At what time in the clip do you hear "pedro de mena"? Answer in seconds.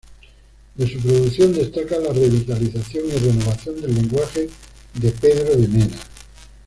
5.11-5.97